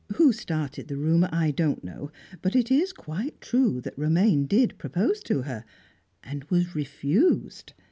[0.15, 2.09] Who started the rumour I don't know,
[2.41, 5.63] but it is quite true that Romaine did propose to her
[6.23, 7.73] and was refused!